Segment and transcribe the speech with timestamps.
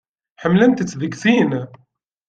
[0.41, 1.49] Ḥemmlent-tent deg sin.